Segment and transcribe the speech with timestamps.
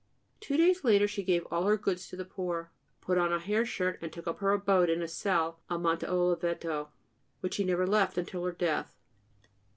[0.39, 3.63] Two days later she gave all her goods to the poor, put on a hair
[3.67, 6.89] shirt, and took up her abode in a cell on Monte Oliveto,
[7.41, 8.97] which she never left until her death."